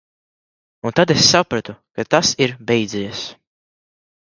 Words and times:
Un 0.89 0.93
tad 0.99 1.09
es 1.15 1.21
sapratu, 1.33 1.71
ka 1.95 2.03
tas 2.13 2.29
ir 2.45 2.51
beidzies. 2.67 3.19